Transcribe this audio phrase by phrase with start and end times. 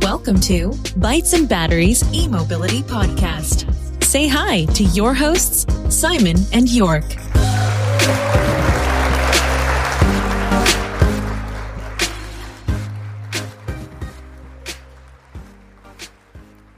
[0.00, 3.70] Welcome to Bites and Batteries e-mobility podcast.
[4.02, 7.04] Say hi to your hosts, Simon and York.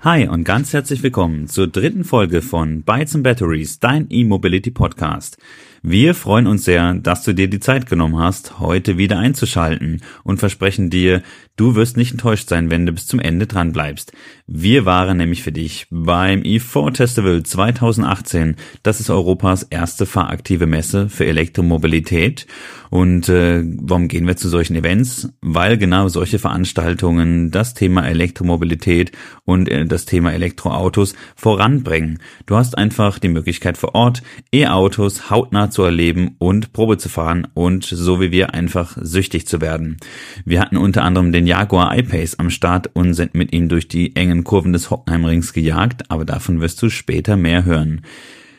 [0.00, 5.38] Hi und ganz herzlich willkommen zur dritten Folge von Bytes and Batteries, dein E-Mobility Podcast.
[5.86, 10.38] Wir freuen uns sehr, dass du dir die Zeit genommen hast, heute wieder einzuschalten und
[10.38, 11.22] versprechen dir,
[11.56, 14.14] du wirst nicht enttäuscht sein, wenn du bis zum Ende dran bleibst.
[14.46, 18.56] Wir waren nämlich für dich beim E4 Festival 2018.
[18.82, 22.46] Das ist Europas erste fahraktive Messe für Elektromobilität.
[22.94, 25.28] Und äh, warum gehen wir zu solchen Events?
[25.40, 29.10] Weil genau solche Veranstaltungen das Thema Elektromobilität
[29.44, 32.20] und äh, das Thema Elektroautos voranbringen.
[32.46, 37.48] Du hast einfach die Möglichkeit vor Ort E-Autos hautnah zu erleben und Probe zu fahren
[37.52, 39.96] und so wie wir einfach süchtig zu werden.
[40.44, 44.14] Wir hatten unter anderem den Jaguar I-Pace am Start und sind mit ihm durch die
[44.14, 48.02] engen Kurven des Hockenheimrings gejagt, aber davon wirst du später mehr hören.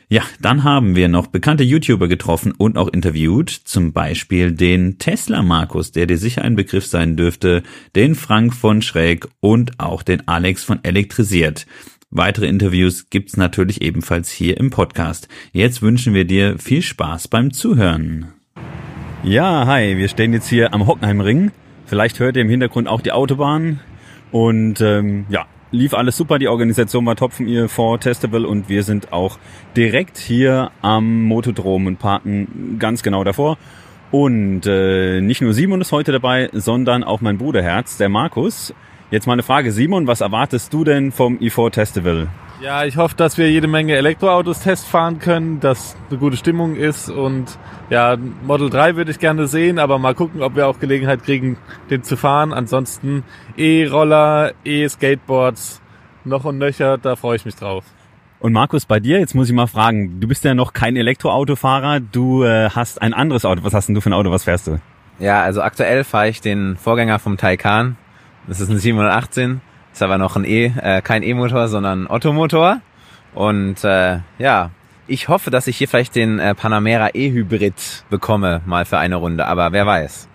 [0.07, 5.41] Ja, dann haben wir noch bekannte YouTuber getroffen und auch interviewt, zum Beispiel den Tesla
[5.41, 7.63] Markus, der dir sicher ein Begriff sein dürfte,
[7.95, 11.65] den Frank von Schräg und auch den Alex von Elektrisiert.
[12.11, 15.27] Weitere Interviews gibt's natürlich ebenfalls hier im Podcast.
[15.53, 18.27] Jetzt wünschen wir dir viel Spaß beim Zuhören.
[19.23, 21.51] Ja, hi, wir stehen jetzt hier am Hockenheimring.
[21.87, 23.79] Vielleicht hört ihr im Hintergrund auch die Autobahn.
[24.31, 28.69] Und ähm, ja, lief alles super, die Organisation war top von ihr vor Testival und
[28.69, 29.37] wir sind auch
[29.75, 33.57] direkt hier am Motodrom und parken ganz genau davor.
[34.11, 38.73] Und äh, nicht nur Simon ist heute dabei, sondern auch mein Bruderherz, der Markus.
[39.11, 42.27] Jetzt mal eine Frage, Simon, was erwartest du denn vom E4 Festival?
[42.65, 47.11] Ja, ich hoffe, dass wir jede Menge Elektroautos testfahren können, dass eine gute Stimmung ist
[47.11, 47.59] und
[47.91, 51.57] ja, Model 3 würde ich gerne sehen, aber mal gucken, ob wir auch Gelegenheit kriegen,
[51.91, 52.53] den zu fahren.
[52.53, 53.23] Ansonsten
[53.55, 55.79] E-Roller, E-Skateboards,
[56.23, 57.85] noch und nöcher, da freue ich mich drauf.
[58.39, 61.99] Und Markus, bei dir, jetzt muss ich mal fragen, du bist ja noch kein Elektroautofahrer,
[61.99, 63.63] du äh, hast ein anderes Auto.
[63.63, 64.79] Was hast denn du für ein Auto, was fährst du?
[65.19, 67.95] Ja, also aktuell fahre ich den Vorgänger vom Taycan.
[68.47, 69.61] Das ist ein 718.
[69.95, 72.81] Ist aber noch ein E, äh, kein E-Motor, sondern Ottomotor.
[73.33, 74.71] Und äh, ja,
[75.07, 79.45] ich hoffe, dass ich hier vielleicht den äh, Panamera E-Hybrid bekomme, mal für eine Runde.
[79.47, 80.27] Aber wer weiß.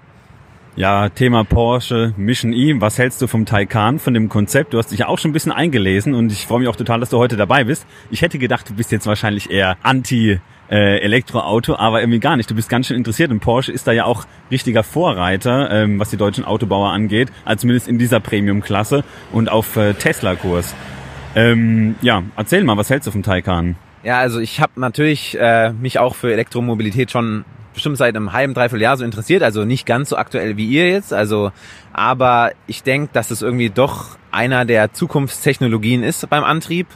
[0.77, 2.81] Ja, Thema Porsche Mission E.
[2.81, 4.73] Was hältst du vom Taycan, von dem Konzept?
[4.73, 6.99] Du hast dich ja auch schon ein bisschen eingelesen und ich freue mich auch total,
[7.01, 7.87] dass du heute dabei bist.
[8.11, 12.51] Ich hätte gedacht, du bist jetzt wahrscheinlich eher anti äh, Elektroauto, aber irgendwie gar nicht.
[12.51, 16.11] Du bist ganz schön interessiert und Porsche ist da ja auch richtiger Vorreiter, ähm, was
[16.11, 20.75] die deutschen Autobauer angeht, also zumindest in dieser Premium-Klasse und auf äh, Tesla-Kurs.
[21.35, 23.77] Ähm, ja, erzähl mal, was hältst du vom Taycan?
[24.03, 27.45] Ja, also ich habe natürlich äh, mich auch für Elektromobilität schon
[27.75, 30.89] bestimmt seit einem halben, dreiviertel Jahr so interessiert, also nicht ganz so aktuell wie ihr
[30.89, 31.53] jetzt, also
[31.93, 36.87] aber ich denke, dass es irgendwie doch einer der Zukunftstechnologien ist beim Antrieb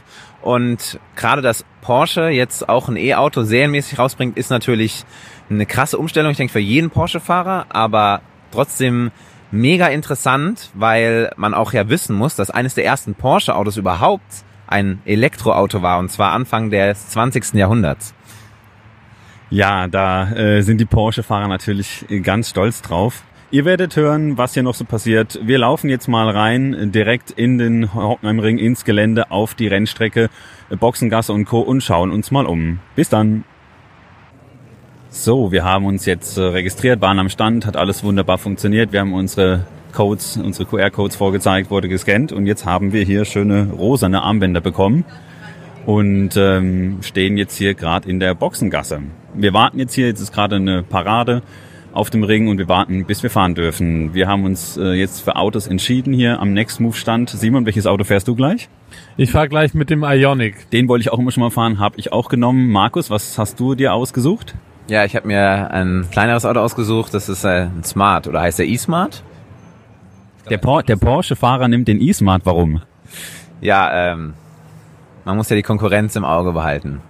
[0.45, 5.03] und gerade dass Porsche jetzt auch ein E-Auto serienmäßig rausbringt, ist natürlich
[5.49, 9.09] eine krasse Umstellung, ich denke, für jeden Porsche-Fahrer, aber trotzdem
[9.49, 15.01] mega interessant, weil man auch ja wissen muss, dass eines der ersten Porsche-Autos überhaupt ein
[15.05, 17.55] Elektroauto war, und zwar Anfang des 20.
[17.55, 18.13] Jahrhunderts.
[19.49, 23.23] Ja, da äh, sind die Porsche-Fahrer natürlich ganz stolz drauf.
[23.55, 25.39] Ihr werdet hören, was hier noch so passiert.
[25.41, 30.29] Wir laufen jetzt mal rein, direkt in den Hockenheimring, ins Gelände, auf die Rennstrecke,
[30.77, 31.61] Boxengasse und Co.
[31.61, 32.79] und schauen uns mal um.
[32.97, 33.45] Bis dann!
[35.07, 38.91] So, wir haben uns jetzt äh, registriert, waren am Stand, hat alles wunderbar funktioniert.
[38.91, 43.69] Wir haben unsere Codes, unsere QR-Codes vorgezeigt, wurde gescannt und jetzt haben wir hier schöne
[43.71, 45.05] rosane Armbänder bekommen
[45.85, 48.99] und ähm, stehen jetzt hier gerade in der Boxengasse.
[49.33, 51.41] Wir warten jetzt hier, jetzt ist gerade eine Parade
[51.95, 54.13] auf dem Ring und wir warten, bis wir fahren dürfen.
[54.13, 57.29] Wir haben uns äh, jetzt für Autos entschieden hier am Next Move Stand.
[57.29, 58.69] Simon, welches Auto fährst du gleich?
[59.17, 60.69] Ich fahre gleich mit dem Ionic.
[60.71, 62.69] Den wollte ich auch immer schon mal fahren, habe ich auch genommen.
[62.69, 64.55] Markus, was hast du dir ausgesucht?
[64.87, 68.59] Ja, ich habe mir ein kleineres Auto ausgesucht, das ist äh, ein Smart oder heißt
[68.59, 69.23] der E-Smart?
[70.49, 72.81] Der, Por der Porsche-Fahrer nimmt den E-Smart, warum?
[73.61, 74.33] Ja, ähm,
[75.23, 77.01] man muss ja die Konkurrenz im Auge behalten.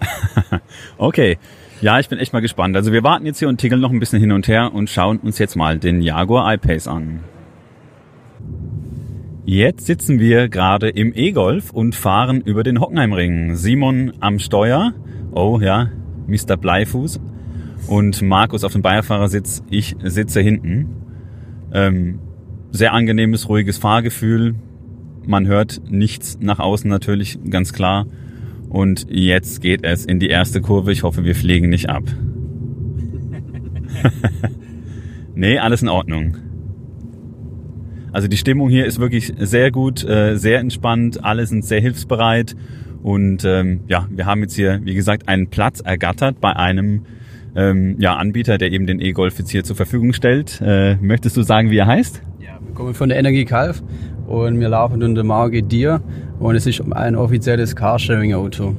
[0.98, 1.38] okay.
[1.80, 2.74] Ja, ich bin echt mal gespannt.
[2.74, 5.18] Also wir warten jetzt hier und tickeln noch ein bisschen hin und her und schauen
[5.18, 7.20] uns jetzt mal den Jaguar I-Pace an.
[9.44, 13.54] Jetzt sitzen wir gerade im E-Golf und fahren über den Hockenheimring.
[13.54, 14.92] Simon am Steuer.
[15.30, 15.90] Oh ja,
[16.26, 16.56] Mr.
[16.56, 17.20] Bleifuß.
[17.86, 19.62] Und Markus auf dem Beifahrersitz.
[19.70, 20.88] Ich sitze hinten.
[21.72, 22.18] Ähm,
[22.72, 24.56] sehr angenehmes, ruhiges Fahrgefühl.
[25.24, 28.06] Man hört nichts nach außen natürlich, ganz klar.
[28.68, 30.92] Und jetzt geht es in die erste Kurve.
[30.92, 32.04] Ich hoffe, wir fliegen nicht ab.
[35.34, 36.36] nee, alles in Ordnung.
[38.12, 42.56] Also die Stimmung hier ist wirklich sehr gut, äh, sehr entspannt, alle sind sehr hilfsbereit
[43.02, 47.04] und ähm, ja, wir haben jetzt hier, wie gesagt, einen Platz ergattert bei einem
[47.54, 50.60] ähm, ja, Anbieter, der eben den E-Golf jetzt hier zur Verfügung stellt.
[50.64, 52.22] Äh, möchtest du sagen, wie er heißt?
[52.40, 53.82] Ja, wir kommen von der Energie Kalf
[54.28, 56.00] und wir laufen unter Marke Dir
[56.38, 58.76] und es ist ein offizielles Carsharing-Auto.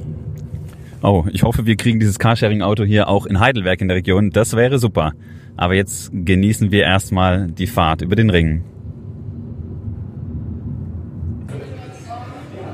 [1.02, 4.30] Oh, ich hoffe, wir kriegen dieses Carsharing-Auto hier auch in Heidelberg in der Region.
[4.30, 5.12] Das wäre super.
[5.56, 8.62] Aber jetzt genießen wir erstmal die Fahrt über den Ring.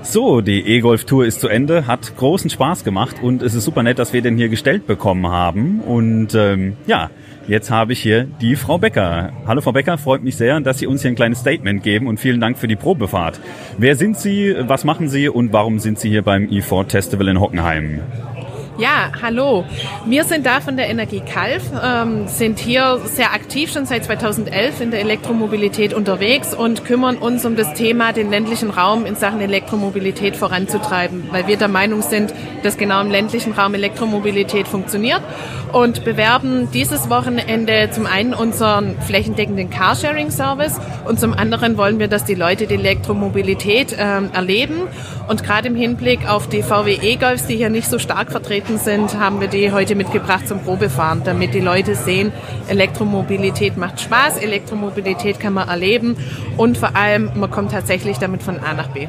[0.03, 3.99] So, die E-Golf-Tour ist zu Ende, hat großen Spaß gemacht und es ist super nett,
[3.99, 5.81] dass wir den hier gestellt bekommen haben.
[5.81, 7.11] Und ähm, ja,
[7.49, 9.33] jetzt habe ich hier die Frau Becker.
[9.47, 12.19] Hallo Frau Becker, freut mich sehr, dass Sie uns hier ein kleines Statement geben und
[12.19, 13.41] vielen Dank für die Probefahrt.
[13.79, 17.41] Wer sind Sie, was machen Sie und warum sind Sie hier beim E4 Festival in
[17.41, 18.01] Hockenheim?
[18.79, 19.65] Ja, hallo.
[20.05, 24.83] Wir sind da von der Energie Kalf, ähm, sind hier sehr aktiv schon seit 2011
[24.83, 29.41] in der Elektromobilität unterwegs und kümmern uns um das Thema, den ländlichen Raum in Sachen
[29.41, 32.35] Elektromobilität voranzutreiben, weil wir der Meinung sind,
[32.65, 35.23] dass genau im ländlichen Raum Elektromobilität funktioniert
[35.73, 42.25] und bewerben dieses Wochenende zum einen unseren flächendeckenden Carsharing-Service und zum anderen wollen wir, dass
[42.27, 44.83] die Leute die Elektromobilität ähm, erleben
[45.29, 49.19] und gerade im Hinblick auf die VW E-Golfs, die hier nicht so stark vertreten sind,
[49.19, 52.33] haben wir die heute mitgebracht zum Probefahren, damit die Leute sehen,
[52.69, 56.17] Elektromobilität macht Spaß, Elektromobilität kann man erleben
[56.57, 59.07] und vor allem, man kommt tatsächlich damit von A nach B.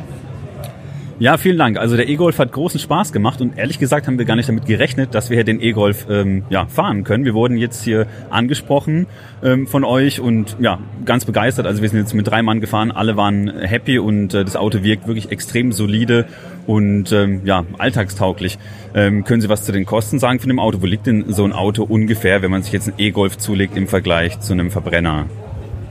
[1.20, 1.78] Ja, vielen Dank.
[1.78, 4.68] Also der E-Golf hat großen Spaß gemacht und ehrlich gesagt haben wir gar nicht damit
[4.68, 7.26] gerechnet, dass wir hier den E-Golf ähm, ja, fahren können.
[7.26, 9.08] Wir wurden jetzt hier angesprochen
[9.42, 11.66] ähm, von euch und ja, ganz begeistert.
[11.66, 14.84] Also wir sind jetzt mit drei Mann gefahren, alle waren happy und äh, das Auto
[14.84, 16.26] wirkt wirklich extrem solide
[16.68, 18.60] und ähm, ja, alltagstauglich.
[18.94, 20.84] Ähm, können Sie was zu den Kosten sagen von dem Auto?
[20.84, 23.88] Wo liegt denn so ein Auto ungefähr, wenn man sich jetzt einen E-Golf zulegt im
[23.88, 25.26] Vergleich zu einem Verbrenner?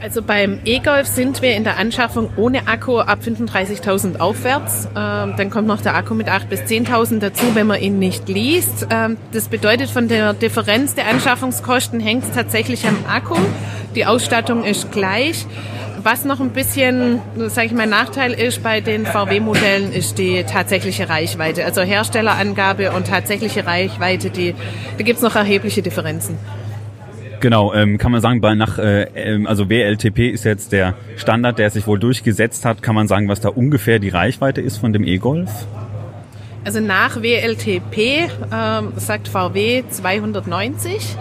[0.01, 4.87] Also beim E-Golf sind wir in der Anschaffung ohne Akku ab 35.000 aufwärts.
[4.95, 8.29] Ähm, dann kommt noch der Akku mit 8.000 bis 10.000 dazu, wenn man ihn nicht
[8.29, 8.87] liest.
[8.91, 13.37] Ähm, das bedeutet, von der Differenz der Anschaffungskosten hängt es tatsächlich am Akku.
[13.95, 15.47] Die Ausstattung ist gleich.
[16.03, 21.09] Was noch ein bisschen, sage ich mal, Nachteil ist bei den VW-Modellen, ist die tatsächliche
[21.09, 21.65] Reichweite.
[21.65, 24.55] Also Herstellerangabe und tatsächliche Reichweite, die,
[24.99, 26.39] da gibt es noch erhebliche Differenzen.
[27.41, 31.59] Genau, ähm, kann man sagen, bei nach, äh, ähm, also WLTP ist jetzt der Standard,
[31.59, 32.83] der sich wohl durchgesetzt hat.
[32.83, 35.51] Kann man sagen, was da ungefähr die Reichweite ist von dem E-Golf?
[36.65, 41.17] Also nach WLTP ähm, sagt VW 290.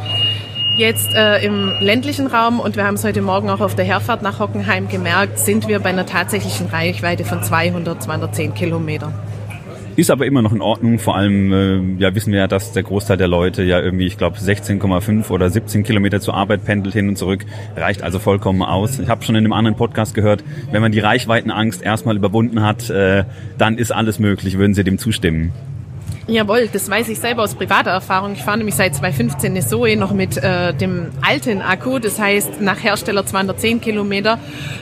[0.77, 4.21] Jetzt äh, im ländlichen Raum, und wir haben es heute Morgen auch auf der Herfahrt
[4.21, 9.13] nach Hockenheim gemerkt, sind wir bei einer tatsächlichen Reichweite von 200, 210 Kilometern.
[9.95, 11.00] Ist aber immer noch in Ordnung.
[11.00, 14.18] Vor allem äh, ja, wissen wir ja, dass der Großteil der Leute ja irgendwie, ich
[14.18, 17.45] glaube, 16,5 oder 17 Kilometer zur Arbeit pendelt hin und zurück.
[17.77, 19.00] Reicht also vollkommen aus.
[19.00, 22.89] Ich habe schon in einem anderen Podcast gehört, wenn man die Reichweitenangst erstmal überwunden hat,
[22.89, 23.24] äh,
[23.57, 24.57] dann ist alles möglich.
[24.57, 25.53] Würden Sie dem zustimmen?
[26.27, 28.33] Jawohl, das weiß ich selber aus privater Erfahrung.
[28.33, 32.62] Ich fahre nämlich seit 2015 eine Zoe noch mit äh, dem alten Akku, das heißt
[32.62, 34.39] nach Hersteller 210 Kilometer.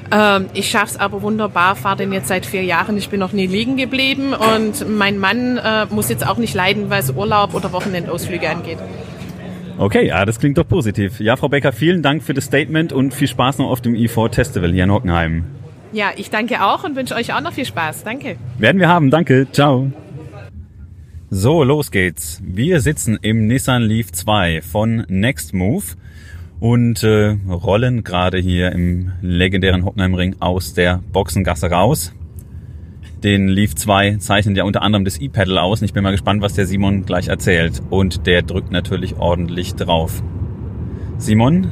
[0.09, 2.97] Ähm, ich schaff's aber wunderbar, fahre den jetzt seit vier Jahren.
[2.97, 6.89] Ich bin noch nie liegen geblieben und mein Mann äh, muss jetzt auch nicht leiden,
[6.89, 8.77] was Urlaub oder Wochenendausflüge angeht.
[9.77, 11.19] Okay, ja, das klingt doch positiv.
[11.19, 14.33] Ja, Frau Becker, vielen Dank für das Statement und viel Spaß noch auf dem E4
[14.33, 15.43] Festival hier in Hockenheim.
[15.91, 18.03] Ja, ich danke auch und wünsche euch auch noch viel Spaß.
[18.03, 18.37] Danke.
[18.57, 19.47] Werden wir haben, danke.
[19.51, 19.91] Ciao.
[21.35, 22.43] So, los geht's.
[22.45, 25.95] Wir sitzen im Nissan Leaf 2 von Nextmove
[26.59, 32.13] und äh, rollen gerade hier im legendären Hockenheimring aus der Boxengasse raus.
[33.23, 36.43] Den Leaf 2 zeichnet ja unter anderem das E-Pedal aus und ich bin mal gespannt,
[36.43, 37.81] was der Simon gleich erzählt.
[37.89, 40.21] Und der drückt natürlich ordentlich drauf.
[41.17, 41.71] Simon,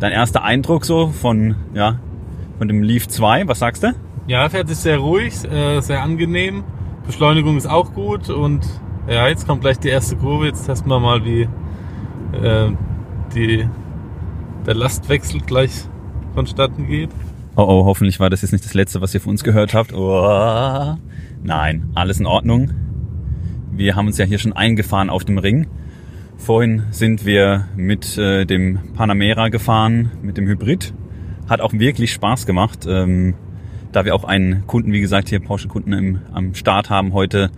[0.00, 2.00] dein erster Eindruck so von, ja,
[2.58, 3.94] von dem Leaf 2, was sagst du?
[4.26, 6.64] Ja, fährt sich sehr ruhig, äh, sehr angenehm.
[7.06, 8.66] Beschleunigung ist auch gut und
[9.08, 10.46] ja, jetzt kommt gleich die erste Kurve.
[10.46, 11.42] Jetzt testen wir mal, wie
[12.32, 12.70] äh,
[13.34, 13.68] die,
[14.66, 15.70] der Lastwechsel gleich
[16.34, 17.10] vonstatten geht.
[17.54, 19.94] Oh oh, hoffentlich war das jetzt nicht das letzte, was ihr von uns gehört habt.
[19.94, 20.96] Oh,
[21.42, 22.72] nein, alles in Ordnung.
[23.70, 25.68] Wir haben uns ja hier schon eingefahren auf dem Ring.
[26.36, 30.92] Vorhin sind wir mit äh, dem Panamera gefahren, mit dem Hybrid.
[31.48, 32.86] Hat auch wirklich Spaß gemacht.
[32.88, 33.34] Ähm,
[33.96, 37.50] da wir auch einen Kunden, wie gesagt, hier Porsche-Kunden am Start haben heute,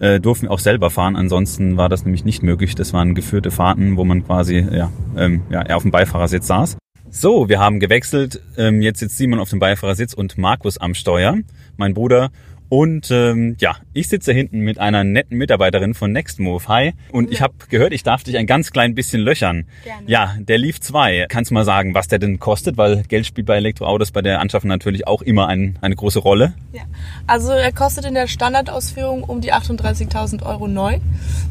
[0.00, 1.16] äh, durften wir auch selber fahren.
[1.16, 2.74] Ansonsten war das nämlich nicht möglich.
[2.74, 6.78] Das waren geführte Fahrten, wo man quasi ja, ähm, ja, eher auf dem Beifahrersitz saß.
[7.10, 8.40] So, wir haben gewechselt.
[8.56, 11.36] Ähm, jetzt sitzt Simon auf dem Beifahrersitz und Markus am Steuer,
[11.76, 12.30] mein Bruder.
[12.72, 16.68] Und ähm, ja, ich sitze hinten mit einer netten Mitarbeiterin von Nextmove.
[16.68, 16.94] Hi.
[17.10, 19.66] Und ich habe gehört, ich darf dich ein ganz klein bisschen löchern.
[19.84, 20.04] Gerne.
[20.06, 21.26] Ja, der Leaf 2.
[21.28, 22.78] Kannst du mal sagen, was der denn kostet?
[22.78, 26.54] Weil Geld spielt bei Elektroautos bei der Anschaffung natürlich auch immer ein, eine große Rolle.
[26.72, 26.84] Ja.
[27.26, 30.98] Also er kostet in der Standardausführung um die 38.000 Euro neu.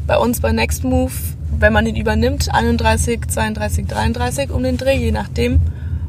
[0.08, 5.12] Bei uns bei Nextmove, wenn man ihn übernimmt, 31, 32, 33 um den Dreh, je
[5.12, 5.60] nachdem.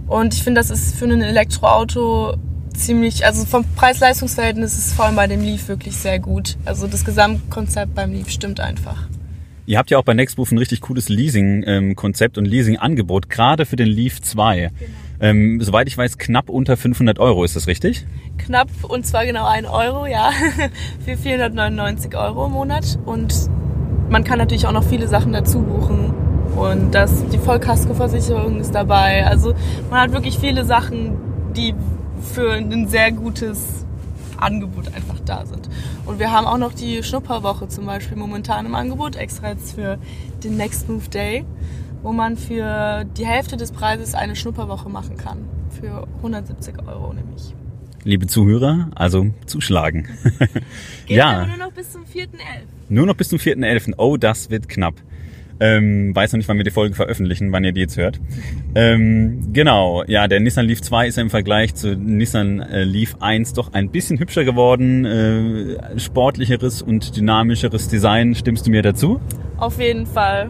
[0.08, 2.34] Und ich finde, das ist für ein Elektroauto
[2.74, 6.58] ziemlich, also vom Preis-Leistungs-Verhältnis ist es vor allem bei dem Leaf wirklich sehr gut.
[6.66, 9.08] Also das Gesamtkonzept beim Leaf stimmt einfach.
[9.66, 13.88] Ihr habt ja auch bei Nextmove ein richtig cooles Leasing-Konzept und Leasing-Angebot, gerade für den
[13.88, 14.72] Leaf 2.
[15.22, 18.06] Ähm, soweit ich weiß, knapp unter 500 Euro, ist das richtig?
[18.38, 20.32] Knapp und zwar genau ein Euro, ja,
[21.06, 23.00] für 499 Euro im Monat.
[23.06, 23.34] Und
[24.10, 26.14] man kann natürlich auch noch viele Sachen dazu buchen.
[26.58, 29.26] Und das, die Vollkaskoversicherung ist dabei.
[29.26, 29.54] Also
[29.90, 31.18] man hat wirklich viele Sachen,
[31.56, 31.74] die
[32.24, 33.86] für ein sehr gutes
[34.38, 35.70] Angebot einfach da sind.
[36.06, 39.98] Und wir haben auch noch die Schnupperwoche zum Beispiel momentan im Angebot, extra jetzt für
[40.44, 41.46] den Next Move Day,
[42.02, 45.46] wo man für die Hälfte des Preises eine Schnupperwoche machen kann.
[45.80, 47.56] Für 170 Euro nämlich.
[48.04, 50.10] Liebe Zuhörer, also zuschlagen.
[51.06, 52.28] Geht ja, aber nur noch bis zum 4.11.
[52.90, 53.94] nur noch bis zum 4.11.
[53.98, 54.96] Oh, das wird knapp.
[55.60, 58.20] Ähm, weiß noch nicht, wann wir die Folge veröffentlichen, wann ihr die jetzt hört.
[58.76, 63.16] Ähm, genau, ja, der Nissan Leaf 2 ist ja im Vergleich zu Nissan äh, Leaf
[63.20, 68.36] 1 doch ein bisschen hübscher geworden, äh, sportlicheres und dynamischeres Design.
[68.36, 69.20] Stimmst du mir dazu?
[69.58, 70.50] Auf jeden Fall.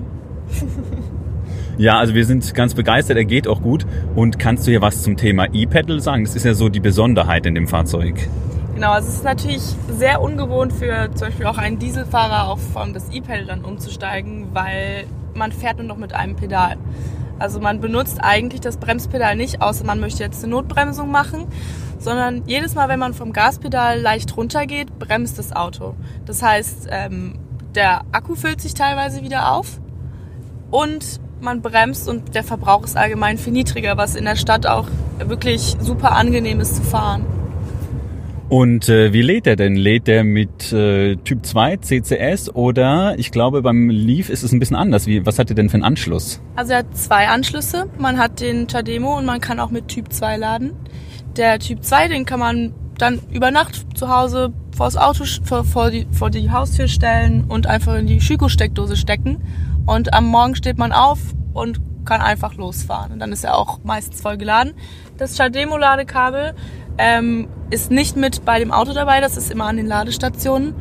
[1.78, 3.86] Ja, also wir sind ganz begeistert, er geht auch gut.
[4.16, 6.24] Und kannst du hier was zum Thema E-Pedal sagen?
[6.24, 8.28] Das ist ja so die Besonderheit in dem Fahrzeug.
[8.76, 12.94] Genau, also es ist natürlich sehr ungewohnt für zum Beispiel auch einen Dieselfahrer auf um,
[12.94, 16.78] das E-Pedal dann umzusteigen, weil man fährt nur noch mit einem Pedal.
[17.38, 21.46] Also man benutzt eigentlich das Bremspedal nicht, außer man möchte jetzt eine Notbremsung machen,
[22.00, 25.96] sondern jedes Mal, wenn man vom Gaspedal leicht runtergeht, bremst das Auto.
[26.26, 27.38] Das heißt, ähm,
[27.76, 29.80] der Akku füllt sich teilweise wieder auf
[30.72, 34.88] und man bremst und der Verbrauch ist allgemein viel niedriger, was in der Stadt auch
[35.20, 37.26] wirklich super angenehm ist zu fahren.
[38.50, 39.76] Und äh, wie lädt er denn?
[39.76, 44.60] Lädt der mit äh, Typ 2 CCS oder ich glaube beim Leaf ist es ein
[44.60, 45.08] bisschen anders.
[45.08, 46.42] Wie, was hat er denn für einen Anschluss?
[46.56, 47.90] Also er hat zwei Anschlüsse.
[47.98, 50.74] Man hat den Tademo und man kann auch mit Typ 2 laden.
[51.36, 55.92] Der Typ 2, den kann man dann über Nacht zu Hause vors Auto, vor, vor,
[55.92, 59.44] die, vor die Haustür stellen und einfach in die Schüko-Steckdose stecken.
[59.86, 61.20] Und am Morgen steht man auf
[61.54, 63.14] und kann einfach losfahren.
[63.14, 64.74] Und dann ist er auch meistens voll geladen.
[65.18, 66.54] Das Chademo-Ladekabel
[66.98, 70.76] ähm, ist nicht mit bei dem Auto dabei, das ist immer an den Ladestationen.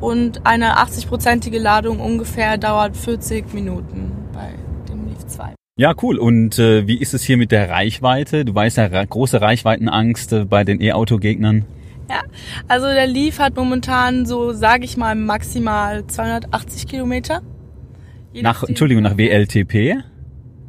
[0.00, 4.50] Und eine 80-prozentige Ladung ungefähr dauert 40 Minuten bei
[4.88, 5.54] dem Leaf 2.
[5.76, 6.18] Ja, cool.
[6.18, 8.44] Und äh, wie ist es hier mit der Reichweite?
[8.44, 11.64] Du weißt ja, große Reichweitenangst äh, bei den E-Auto-Gegnern.
[12.10, 12.20] Ja,
[12.68, 17.40] also der Leaf hat momentan so, sage ich mal, maximal 280 Kilometer.
[18.34, 20.02] Nach, Entschuldigung, nach WLTP?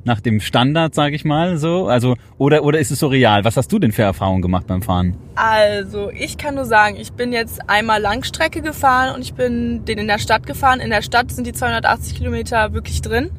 [0.06, 1.88] Nach dem Standard, sage ich mal so?
[1.88, 3.44] Also, oder, oder ist es so real?
[3.44, 5.18] Was hast du denn für Erfahrungen gemacht beim Fahren?
[5.34, 9.98] Also, ich kann nur sagen, ich bin jetzt einmal Langstrecke gefahren und ich bin den
[9.98, 10.80] in der Stadt gefahren.
[10.80, 13.32] In der Stadt sind die 280 Kilometer wirklich drin.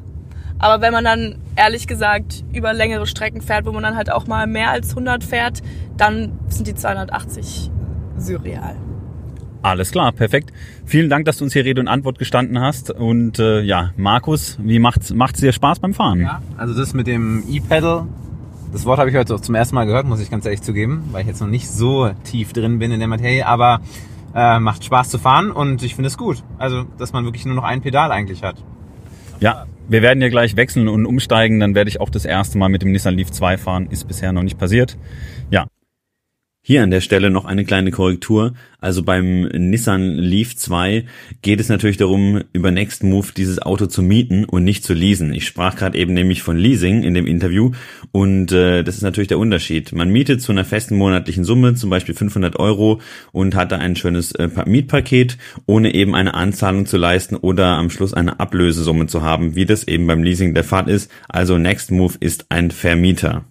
[0.59, 4.27] Aber wenn man dann ehrlich gesagt über längere Strecken fährt, wo man dann halt auch
[4.27, 5.61] mal mehr als 100 fährt,
[5.95, 7.71] dann sind die 280
[8.17, 8.75] surreal.
[9.67, 10.53] Alles klar, perfekt.
[10.85, 12.89] Vielen Dank, dass du uns hier Rede und Antwort gestanden hast.
[12.89, 16.21] Und äh, ja, Markus, wie macht's macht's dir Spaß beim Fahren?
[16.21, 18.05] Ja, also das mit dem E-Pedal,
[18.71, 21.09] das Wort habe ich heute auch zum ersten Mal gehört, muss ich ganz ehrlich zugeben,
[21.11, 23.81] weil ich jetzt noch nicht so tief drin bin in der Materie, aber
[24.33, 26.43] äh, macht Spaß zu fahren und ich finde es gut.
[26.57, 28.55] Also, dass man wirklich nur noch ein Pedal eigentlich hat.
[29.41, 31.59] Ja, wir werden ja gleich wechseln und umsteigen.
[31.59, 33.87] Dann werde ich auch das erste Mal mit dem Nissan Leaf 2 fahren.
[33.89, 34.97] Ist bisher noch nicht passiert.
[35.49, 35.67] Ja.
[36.69, 38.53] Hier an der Stelle noch eine kleine Korrektur.
[38.81, 41.05] Also beim Nissan Leaf 2
[41.41, 45.33] geht es natürlich darum, über Next Move dieses Auto zu mieten und nicht zu leasen.
[45.33, 47.71] Ich sprach gerade eben nämlich von Leasing in dem Interview
[48.11, 49.93] und äh, das ist natürlich der Unterschied.
[49.93, 52.99] Man mietet zu einer festen monatlichen Summe, zum Beispiel 500 Euro
[53.31, 57.89] und hat da ein schönes äh, Mietpaket, ohne eben eine Anzahlung zu leisten oder am
[57.89, 61.09] Schluss eine Ablösesumme zu haben, wie das eben beim Leasing der Fall ist.
[61.29, 63.45] Also Next Move ist ein Vermieter.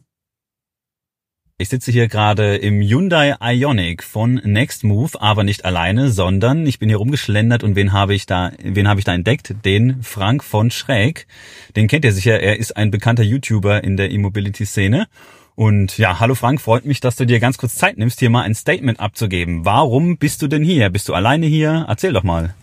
[1.58, 6.90] Ich sitze hier gerade im Hyundai Ioniq von Nextmove, aber nicht alleine, sondern ich bin
[6.90, 9.54] hier rumgeschlendert und wen habe ich da, wen habe ich da entdeckt?
[9.64, 11.26] Den Frank von Schräg.
[11.75, 15.06] Den kennt ihr sicher, er ist ein bekannter YouTuber in der E-Mobility-Szene.
[15.54, 18.42] Und ja, hallo Frank, freut mich, dass du dir ganz kurz Zeit nimmst, hier mal
[18.42, 19.64] ein Statement abzugeben.
[19.64, 20.90] Warum bist du denn hier?
[20.90, 21.86] Bist du alleine hier?
[21.88, 22.54] Erzähl doch mal.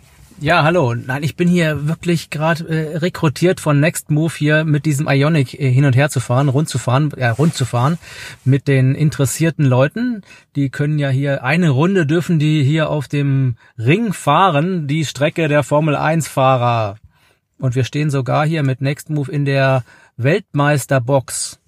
[0.43, 0.93] Ja, hallo.
[0.93, 5.53] Nein, ich bin hier wirklich gerade äh, rekrutiert von Next Move hier mit diesem Ionic
[5.53, 7.97] äh, hin und her zu fahren, rund zu fahren, ja, rund zu fahren
[8.43, 10.21] mit den interessierten Leuten.
[10.57, 15.47] Die können ja hier eine Runde dürfen die hier auf dem Ring fahren, die Strecke
[15.47, 16.97] der Formel 1 Fahrer.
[17.57, 19.85] Und wir stehen sogar hier mit Next Move in der
[20.17, 21.62] Weltmeisterbox.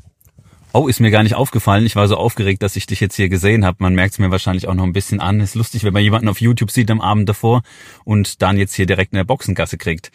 [0.77, 1.85] Oh, ist mir gar nicht aufgefallen.
[1.85, 3.77] Ich war so aufgeregt, dass ich dich jetzt hier gesehen habe.
[3.79, 5.39] Man merkt es mir wahrscheinlich auch noch ein bisschen an.
[5.39, 7.61] Ist lustig, wenn man jemanden auf YouTube sieht am Abend davor
[8.03, 10.11] und dann jetzt hier direkt eine Boxengasse kriegt.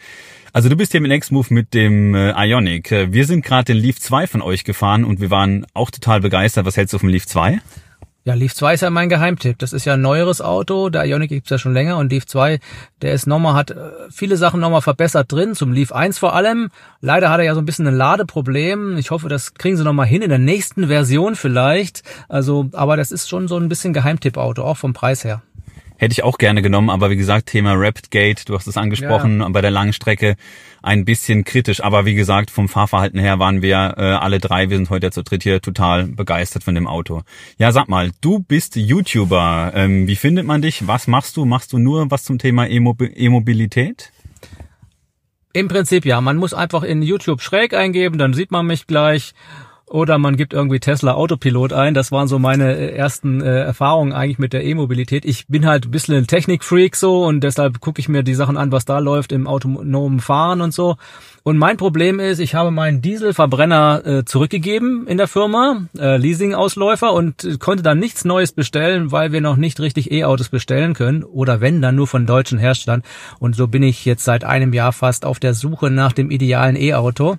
[0.53, 2.91] Also du bist hier mit Next Move mit dem äh, Ionic.
[2.91, 6.21] Äh, wir sind gerade den Leaf 2 von euch gefahren und wir waren auch total
[6.21, 6.63] begeistert.
[6.67, 7.59] Was hältst du vom Leaf 2?
[8.23, 9.57] Ja, Leaf 2 ist ja mein Geheimtipp.
[9.57, 10.89] Das ist ja ein neueres Auto.
[10.89, 12.59] Der Ioniq gibt's ja schon länger und Leaf 2,
[13.01, 16.69] der ist nochmal, hat äh, viele Sachen nochmal verbessert drin, zum Leaf 1 vor allem.
[16.99, 18.97] Leider hat er ja so ein bisschen ein Ladeproblem.
[18.97, 22.03] Ich hoffe, das kriegen sie nochmal hin in der nächsten Version vielleicht.
[22.29, 25.41] Also, aber das ist schon so ein bisschen Geheimtipp-Auto, auch vom Preis her.
[26.01, 29.41] Hätte ich auch gerne genommen, aber wie gesagt, Thema Rapid Gate, du hast es angesprochen,
[29.41, 29.49] ja.
[29.49, 30.35] bei der langen Strecke
[30.81, 31.83] ein bisschen kritisch.
[31.83, 35.21] Aber wie gesagt, vom Fahrverhalten her waren wir äh, alle drei, wir sind heute zu
[35.21, 37.21] dritt hier, total begeistert von dem Auto.
[37.59, 39.73] Ja, sag mal, du bist YouTuber.
[39.75, 40.87] Ähm, wie findet man dich?
[40.87, 41.45] Was machst du?
[41.45, 44.11] Machst du nur was zum Thema E-Mobilität?
[45.53, 46.19] Im Prinzip ja.
[46.19, 49.35] Man muss einfach in YouTube schräg eingeben, dann sieht man mich gleich.
[49.91, 51.93] Oder man gibt irgendwie Tesla Autopilot ein.
[51.93, 55.25] Das waren so meine äh, ersten äh, Erfahrungen eigentlich mit der E-Mobilität.
[55.25, 58.55] Ich bin halt ein bisschen ein Technikfreak so und deshalb gucke ich mir die Sachen
[58.55, 60.95] an, was da läuft im autonomen Fahren und so.
[61.43, 67.11] Und mein Problem ist, ich habe meinen Dieselverbrenner äh, zurückgegeben in der Firma, äh, Leasing-Ausläufer
[67.11, 71.25] und konnte dann nichts Neues bestellen, weil wir noch nicht richtig E-Autos bestellen können.
[71.25, 73.03] Oder wenn, dann nur von deutschen Herstellern.
[73.39, 76.77] Und so bin ich jetzt seit einem Jahr fast auf der Suche nach dem idealen
[76.77, 77.37] E-Auto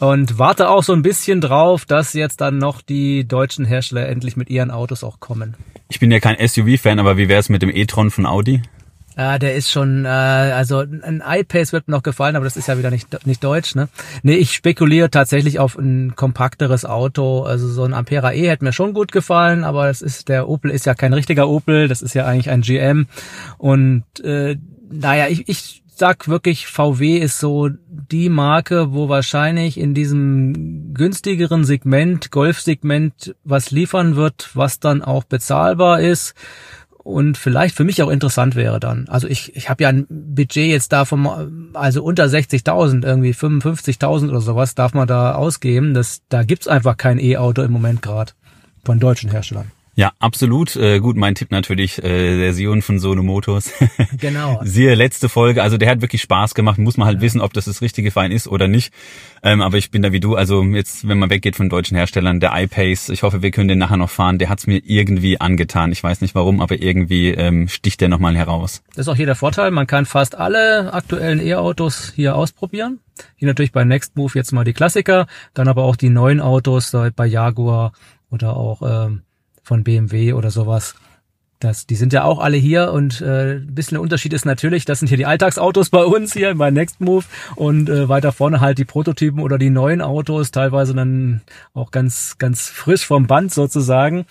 [0.00, 4.36] und warte auch so ein bisschen drauf, dass jetzt dann noch die deutschen Hersteller endlich
[4.36, 5.54] mit ihren Autos auch kommen.
[5.88, 8.62] Ich bin ja kein SUV-Fan, aber wie wäre es mit dem e-tron von Audi?
[9.16, 12.68] Ja, der ist schon, äh, also ein iPace wird mir noch gefallen, aber das ist
[12.68, 13.88] ja wieder nicht, nicht deutsch, ne?
[14.22, 17.42] Nee, ich spekuliere tatsächlich auf ein kompakteres Auto.
[17.42, 20.70] Also so ein Ampera E hätte mir schon gut gefallen, aber das ist, der Opel
[20.70, 23.08] ist ja kein richtiger Opel, das ist ja eigentlich ein GM.
[23.58, 24.56] Und äh,
[24.90, 31.64] naja, ich, ich sag wirklich, VW ist so die Marke, wo wahrscheinlich in diesem günstigeren
[31.64, 36.34] Segment, Golfsegment, was liefern wird, was dann auch bezahlbar ist
[37.04, 39.08] und vielleicht für mich auch interessant wäre dann.
[39.08, 44.30] Also ich, ich habe ja ein Budget jetzt da vom, also unter 60.000, irgendwie 55.000
[44.30, 45.94] oder sowas darf man da ausgeben.
[45.94, 48.32] Das, da gibt's einfach kein E-Auto im Moment gerade
[48.84, 49.70] von deutschen Herstellern.
[49.94, 50.76] Ja, absolut.
[50.76, 53.72] Äh, gut, mein Tipp natürlich, äh, der Sion von Sono Motors.
[54.18, 54.60] genau.
[54.64, 56.78] Siehe letzte Folge, also der hat wirklich Spaß gemacht.
[56.78, 57.22] Muss man halt ja.
[57.22, 58.94] wissen, ob das das richtige Fein ist oder nicht.
[59.42, 62.40] Ähm, aber ich bin da wie du, also jetzt, wenn man weggeht von deutschen Herstellern,
[62.40, 65.92] der iPace, ich hoffe, wir können den nachher noch fahren, der hat's mir irgendwie angetan.
[65.92, 68.82] Ich weiß nicht warum, aber irgendwie ähm, sticht der nochmal heraus.
[68.94, 73.00] Das ist auch hier der Vorteil, man kann fast alle aktuellen E-Autos hier ausprobieren.
[73.36, 76.96] Hier natürlich bei Next Move jetzt mal die Klassiker, dann aber auch die neuen Autos
[77.16, 77.92] bei Jaguar
[78.30, 79.22] oder auch ähm,
[79.70, 80.96] von BMW oder sowas.
[81.60, 84.86] Das, die sind ja auch alle hier und äh, ein bisschen der Unterschied ist natürlich,
[84.86, 88.60] das sind hier die Alltagsautos bei uns hier bei Next Move und äh, weiter vorne
[88.60, 91.42] halt die Prototypen oder die neuen Autos, teilweise dann
[91.74, 94.24] auch ganz ganz frisch vom Band sozusagen.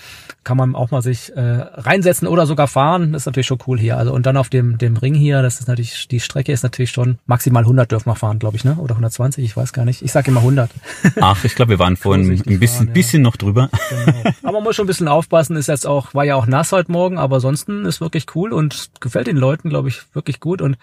[0.44, 3.14] Kann man auch mal sich äh, reinsetzen oder sogar fahren.
[3.14, 3.98] Das ist natürlich schon cool hier.
[3.98, 6.90] Also und dann auf dem dem Ring hier, das ist natürlich die Strecke ist natürlich
[6.90, 8.76] schon maximal 100 dürfen wir fahren, glaube ich, ne?
[8.80, 10.02] Oder 120, ich weiß gar nicht.
[10.02, 10.72] Ich sage immer 100.
[11.22, 13.70] Ach, ich glaube, wir waren vorhin ein bisschen fahren, bisschen noch drüber.
[13.92, 14.32] Genau.
[14.42, 16.92] Aber man muss schon ein bisschen aufpassen, ist jetzt auch war ja auch nass heute
[16.92, 20.78] Morgen aber ansonsten ist wirklich cool und gefällt den Leuten, glaube ich, wirklich gut und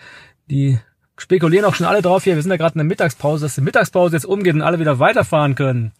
[0.49, 0.79] die
[1.19, 2.35] spekulieren auch schon alle drauf hier.
[2.35, 4.99] Wir sind ja gerade in der Mittagspause, dass die Mittagspause jetzt umgeht und alle wieder
[4.99, 5.93] weiterfahren können.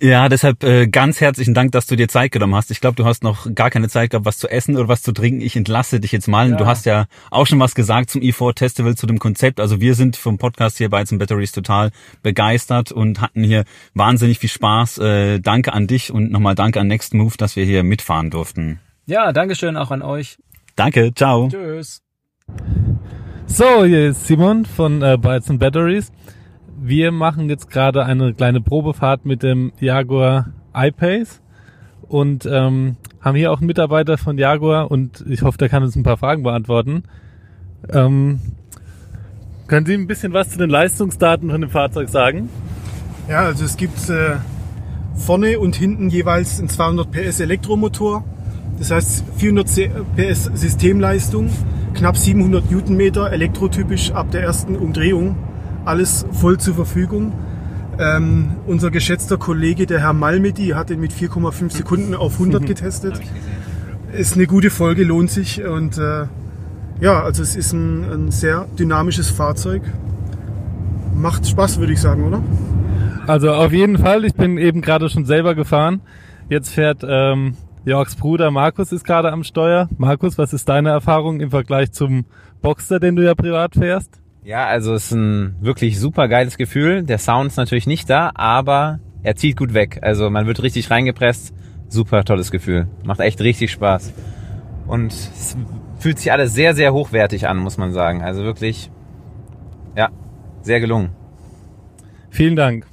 [0.00, 2.70] Ja, deshalb äh, ganz herzlichen Dank, dass du dir Zeit genommen hast.
[2.70, 5.12] Ich glaube, du hast noch gar keine Zeit gehabt, was zu essen oder was zu
[5.12, 5.40] trinken.
[5.40, 6.50] Ich entlasse dich jetzt mal.
[6.50, 6.56] Ja.
[6.56, 9.60] Du hast ja auch schon was gesagt zum E4 Festival, zu dem Konzept.
[9.60, 11.90] Also wir sind vom Podcast hier bei zum Batteries total
[12.22, 14.98] begeistert und hatten hier wahnsinnig viel Spaß.
[14.98, 18.80] Äh, danke an dich und nochmal danke an Next Move, dass wir hier mitfahren durften.
[19.06, 20.38] Ja, Dankeschön auch an euch.
[20.76, 21.48] Danke, ciao.
[21.48, 22.00] Tschüss.
[23.46, 26.10] So, hier ist Simon von äh, Bytes and Batteries.
[26.80, 31.42] Wir machen jetzt gerade eine kleine Probefahrt mit dem Jaguar I-Pace
[32.08, 35.96] und ähm, haben hier auch einen Mitarbeiter von Jaguar und ich hoffe, der kann uns
[35.96, 37.04] ein paar Fragen beantworten.
[37.90, 38.40] Ähm,
[39.66, 42.48] können Sie ein bisschen was zu den Leistungsdaten von dem Fahrzeug sagen?
[43.28, 44.36] Ja, also es gibt äh,
[45.14, 48.24] vorne und hinten jeweils einen 200 PS Elektromotor
[48.78, 49.66] das heißt 400
[50.16, 51.50] PS Systemleistung,
[51.94, 55.36] knapp 700 Newtonmeter, elektrotypisch ab der ersten Umdrehung.
[55.84, 57.32] Alles voll zur Verfügung.
[57.98, 63.20] Ähm, unser geschätzter Kollege, der Herr Malmedy, hat ihn mit 4,5 Sekunden auf 100 getestet.
[64.12, 66.26] Ist eine gute Folge, lohnt sich und äh,
[67.00, 69.82] Ja, also es ist ein, ein sehr dynamisches Fahrzeug.
[71.14, 72.42] Macht Spaß, würde ich sagen, oder?
[73.26, 74.24] Also auf jeden Fall.
[74.24, 76.00] Ich bin eben gerade schon selber gefahren.
[76.48, 77.56] Jetzt fährt ähm,
[77.86, 79.90] Jörgs Bruder Markus ist gerade am Steuer.
[79.98, 82.24] Markus, was ist deine Erfahrung im Vergleich zum
[82.62, 84.22] Boxster, den du ja privat fährst?
[84.42, 87.02] Ja, also es ist ein wirklich super geiles Gefühl.
[87.02, 89.98] Der Sound ist natürlich nicht da, aber er zieht gut weg.
[90.00, 91.54] Also man wird richtig reingepresst.
[91.88, 92.88] Super tolles Gefühl.
[93.04, 94.14] Macht echt richtig Spaß.
[94.86, 95.54] Und es
[95.98, 98.22] fühlt sich alles sehr, sehr hochwertig an, muss man sagen.
[98.22, 98.90] Also wirklich,
[99.94, 100.08] ja,
[100.62, 101.10] sehr gelungen.
[102.30, 102.86] Vielen Dank.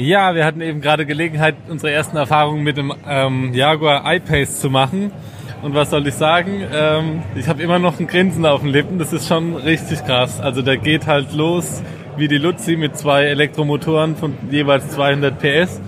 [0.00, 4.70] Ja, wir hatten eben gerade Gelegenheit, unsere ersten Erfahrungen mit dem ähm, Jaguar I-Pace zu
[4.70, 5.12] machen.
[5.60, 6.62] Und was soll ich sagen?
[6.72, 8.98] Ähm, ich habe immer noch ein Grinsen auf den Lippen.
[8.98, 10.40] Das ist schon richtig krass.
[10.40, 11.82] Also der geht halt los
[12.16, 15.82] wie die Luzi mit zwei Elektromotoren von jeweils 200 PS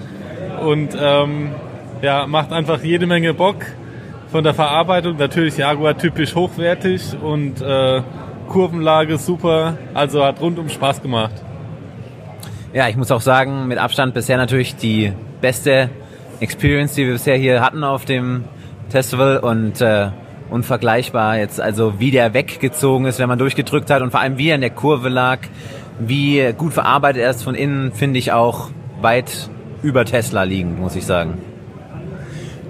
[0.62, 1.52] und ähm,
[2.02, 3.64] ja, macht einfach jede Menge Bock
[4.30, 5.16] von der Verarbeitung.
[5.16, 8.02] Natürlich Jaguar typisch hochwertig und äh,
[8.50, 9.78] Kurvenlage super.
[9.94, 11.32] Also hat rundum Spaß gemacht.
[12.72, 15.90] Ja, ich muss auch sagen, mit Abstand bisher natürlich die beste
[16.40, 18.44] Experience, die wir bisher hier hatten auf dem
[18.88, 20.08] Festival und äh,
[20.48, 24.48] unvergleichbar jetzt, also wie der weggezogen ist, wenn man durchgedrückt hat und vor allem wie
[24.48, 25.40] er in der Kurve lag,
[25.98, 28.70] wie gut verarbeitet er ist von innen, finde ich auch
[29.02, 29.50] weit
[29.82, 31.51] über Tesla liegend, muss ich sagen.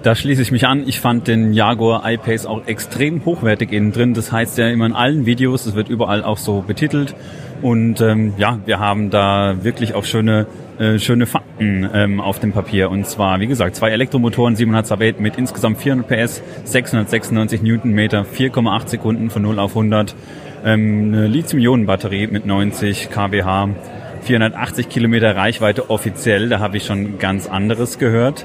[0.03, 0.87] Da schließe ich mich an.
[0.89, 4.15] Ich fand den Jaguar I-Pace auch extrem hochwertig innen drin.
[4.15, 7.15] Das heißt ja immer in allen Videos, es wird überall auch so betitelt.
[7.63, 10.47] Und ähm, ja, wir haben da wirklich auch schöne
[10.79, 12.91] äh, schöne Fakten ähm, auf dem Papier.
[12.91, 18.89] Und zwar, wie gesagt, zwei Elektromotoren, 700 Zawet mit insgesamt 400 PS, 696 Newtonmeter, 4,8
[18.89, 20.17] Sekunden von 0 auf 100.
[20.65, 23.75] Ähm, eine Lithium-Ionen-Batterie mit 90 kWh,
[24.23, 26.49] 480 Kilometer Reichweite offiziell.
[26.49, 28.45] Da habe ich schon ganz anderes gehört.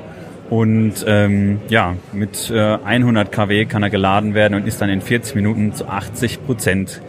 [0.50, 5.02] Und ähm, ja, mit äh, 100 kW kann er geladen werden und ist dann in
[5.02, 7.02] 40 Minuten zu 80 Prozent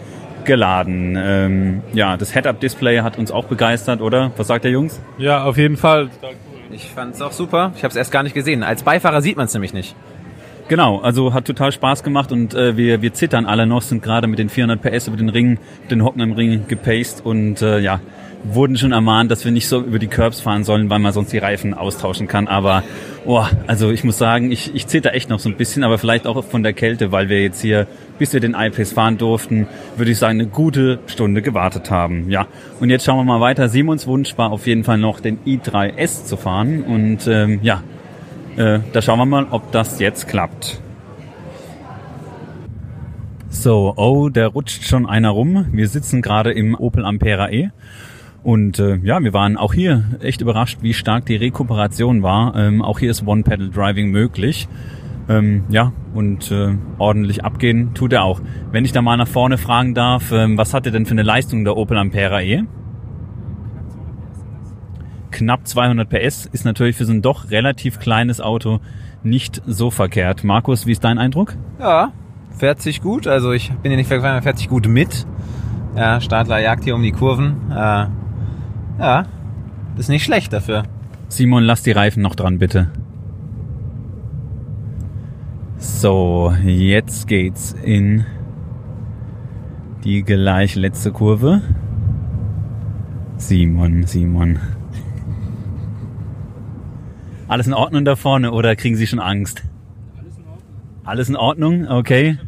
[0.44, 1.16] geladen.
[1.16, 4.32] Ähm, ja, das Head-Up-Display hat uns auch begeistert, oder?
[4.36, 5.00] Was sagt der Jungs?
[5.18, 6.10] Ja, auf jeden Fall.
[6.70, 7.72] Ich fand es auch super.
[7.76, 8.62] Ich habe es erst gar nicht gesehen.
[8.62, 9.94] Als Beifahrer sieht man es nämlich nicht.
[10.68, 14.26] Genau, also hat total Spaß gemacht und äh, wir, wir zittern alle noch, sind gerade
[14.26, 15.58] mit den 400 PS über den Ring,
[15.90, 18.00] den Hockenheim-Ring gepaced und äh, ja,
[18.44, 21.32] wurden schon ermahnt, dass wir nicht so über die Curbs fahren sollen, weil man sonst
[21.32, 22.48] die Reifen austauschen kann.
[22.48, 22.82] Aber
[23.26, 26.26] oh, also ich muss sagen, ich, ich zitter echt noch so ein bisschen, aber vielleicht
[26.26, 27.86] auch von der Kälte, weil wir jetzt hier,
[28.18, 32.30] bis wir den iPace fahren durften, würde ich sagen, eine gute Stunde gewartet haben.
[32.30, 32.46] Ja,
[32.80, 33.68] und jetzt schauen wir mal weiter.
[33.68, 37.82] Simons Wunsch war auf jeden Fall noch den i3S zu fahren und ähm, ja,
[38.56, 40.80] äh, da schauen wir mal, ob das jetzt klappt.
[43.50, 45.66] So, oh, da rutscht schon einer rum.
[45.72, 47.70] Wir sitzen gerade im Opel Ampera E
[48.42, 52.54] und äh, ja, wir waren auch hier echt überrascht, wie stark die Rekuperation war.
[52.56, 54.68] Ähm, auch hier ist One-Pedal-Driving möglich.
[55.28, 58.40] Ähm, ja, und äh, ordentlich abgehen tut er auch.
[58.72, 61.22] Wenn ich da mal nach vorne fragen darf, ähm, was hat er denn für eine
[61.22, 62.62] Leistung der Opel Ampera E?
[65.30, 68.80] Knapp 200 PS ist natürlich für so ein doch relativ kleines Auto
[69.22, 70.44] nicht so verkehrt.
[70.44, 71.56] Markus, wie ist dein Eindruck?
[71.78, 72.12] Ja,
[72.56, 73.26] fährt sich gut.
[73.26, 75.26] Also ich bin ja nicht vergefahren, fährt sich gut mit.
[75.94, 77.70] Ja, Stadler jagt hier um die Kurven.
[77.70, 78.06] Äh,
[78.98, 79.26] ja,
[79.96, 80.84] ist nicht schlecht dafür.
[81.28, 82.90] Simon, lass die Reifen noch dran, bitte.
[85.76, 88.24] So, jetzt geht's in
[90.04, 91.62] die gleich letzte Kurve.
[93.36, 94.58] Simon, Simon.
[97.46, 99.62] Alles in Ordnung da vorne oder kriegen Sie schon Angst?
[100.16, 101.04] Alles in Ordnung.
[101.04, 102.38] Alles in Ordnung, okay.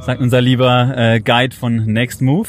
[0.00, 2.48] Sagt unser lieber äh, Guide von Next Move.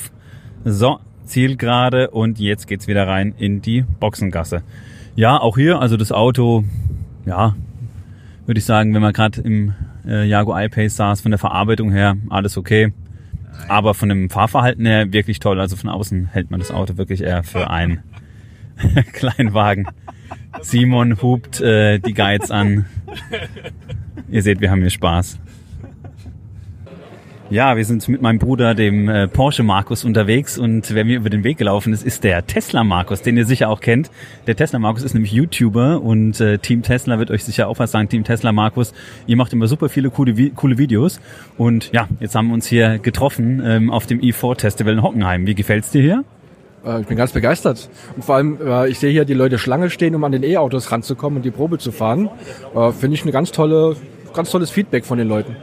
[0.65, 4.63] So, Zielgerade und jetzt geht's wieder rein in die Boxengasse.
[5.15, 6.63] Ja, auch hier, also das Auto,
[7.25, 7.55] ja,
[8.45, 9.73] würde ich sagen, wenn man gerade im
[10.05, 12.93] äh, Jaguar I-Pace saß, von der Verarbeitung her alles okay.
[13.67, 15.59] Aber von dem Fahrverhalten her wirklich toll.
[15.59, 17.99] Also von außen hält man das Auto wirklich eher für einen
[19.13, 19.85] kleinen Wagen.
[20.61, 22.85] Simon hupt äh, die Guides an.
[24.29, 25.39] Ihr seht, wir haben hier Spaß.
[27.49, 31.29] Ja, wir sind mit meinem Bruder, dem äh, Porsche Markus, unterwegs und wer mir über
[31.29, 34.09] den Weg gelaufen ist, ist der Tesla Markus, den ihr sicher auch kennt.
[34.47, 37.91] Der Tesla Markus ist nämlich YouTuber und äh, Team Tesla wird euch sicher auch was
[37.91, 38.09] sagen.
[38.09, 38.93] Team Tesla Markus,
[39.27, 41.19] ihr macht immer super viele coole, coole Videos
[41.57, 45.45] und ja, jetzt haben wir uns hier getroffen ähm, auf dem E4 Festival in Hockenheim.
[45.45, 46.23] Wie gefällt's dir hier?
[46.85, 47.89] Äh, ich bin ganz begeistert.
[48.15, 50.91] Und vor allem, äh, ich sehe hier die Leute Schlange stehen, um an den E-Autos
[50.91, 52.29] ranzukommen und die Probe zu fahren.
[52.73, 53.95] Äh, finde ich eine ganz tolle,
[54.33, 55.55] ganz tolles Feedback von den Leuten.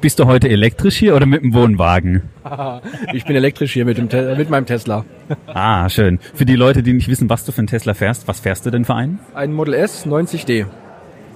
[0.00, 2.22] Bist du heute elektrisch hier oder mit dem Wohnwagen?
[3.12, 5.04] ich bin elektrisch hier mit, dem mit meinem Tesla.
[5.48, 6.20] ah, schön.
[6.34, 8.70] Für die Leute, die nicht wissen, was du für einen Tesla fährst, was fährst du
[8.70, 9.18] denn für einen?
[9.34, 10.66] Ein Model S 90D.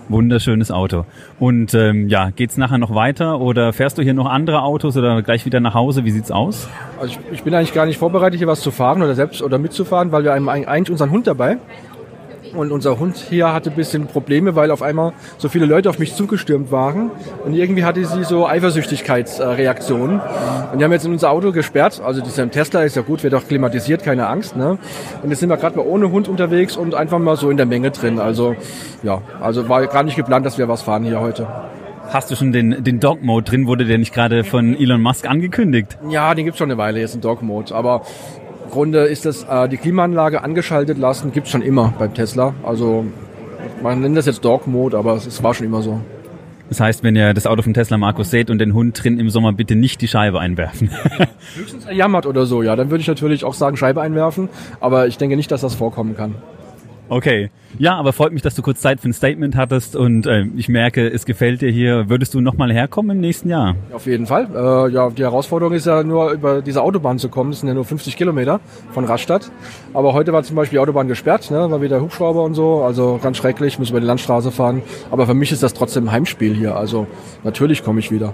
[0.08, 1.06] Wunderschönes Auto.
[1.40, 5.22] Und ähm, ja, geht's nachher noch weiter oder fährst du hier noch andere Autos oder
[5.22, 6.04] gleich wieder nach Hause?
[6.04, 6.68] Wie sieht's aus?
[7.00, 9.58] Also ich, ich bin eigentlich gar nicht vorbereitet, hier was zu fahren oder selbst oder
[9.58, 11.58] mitzufahren, weil wir haben eigentlich unseren Hund dabei.
[12.54, 15.98] Und unser Hund hier hatte ein bisschen Probleme, weil auf einmal so viele Leute auf
[15.98, 17.10] mich zugestürmt waren.
[17.44, 20.20] Und irgendwie hatte sie so Eifersüchtigkeitsreaktionen.
[20.72, 22.02] Und die haben jetzt in unser Auto gesperrt.
[22.04, 24.56] Also dieser Tesla ist ja gut, wird auch klimatisiert, keine Angst.
[24.56, 24.78] Ne?
[25.22, 27.66] Und jetzt sind wir gerade mal ohne Hund unterwegs und einfach mal so in der
[27.66, 28.18] Menge drin.
[28.18, 28.54] Also
[29.02, 31.46] ja, also war gar nicht geplant, dass wir was fahren hier heute.
[32.12, 33.66] Hast du schon den, den Dog-Mode drin?
[33.66, 35.96] Wurde der nicht gerade von Elon Musk angekündigt?
[36.10, 37.74] Ja, den gibt's schon eine Weile jetzt, den Dog-Mode.
[37.74, 38.02] Aber
[38.72, 42.54] Grunde ist das äh, die Klimaanlage angeschaltet lassen, gibt's schon immer beim Tesla.
[42.64, 43.04] Also
[43.82, 46.00] man nennt das jetzt Dog Mode, aber es, es war schon immer so.
[46.70, 49.28] Das heißt, wenn ihr das Auto von Tesla Markus seht und den Hund drin im
[49.28, 50.90] Sommer, bitte nicht die Scheibe einwerfen.
[51.54, 54.48] Höchstens er jammert oder so, ja, dann würde ich natürlich auch sagen, Scheibe einwerfen,
[54.80, 56.34] aber ich denke nicht, dass das vorkommen kann.
[57.12, 57.50] Okay.
[57.78, 60.70] Ja, aber freut mich, dass du kurz Zeit für ein Statement hattest und äh, ich
[60.70, 62.08] merke, es gefällt dir hier.
[62.08, 63.76] Würdest du nochmal herkommen im nächsten Jahr?
[63.92, 64.48] Auf jeden Fall.
[64.54, 67.50] Äh, ja, die Herausforderung ist ja nur über diese Autobahn zu kommen.
[67.50, 68.60] Das sind ja nur 50 Kilometer
[68.92, 69.50] von Rastatt.
[69.92, 71.70] Aber heute war zum Beispiel die Autobahn gesperrt, ne?
[71.70, 72.82] war wieder Hubschrauber und so.
[72.82, 74.80] Also ganz schrecklich, muss über die Landstraße fahren.
[75.10, 76.76] Aber für mich ist das trotzdem Heimspiel hier.
[76.76, 77.06] Also
[77.44, 78.32] natürlich komme ich wieder.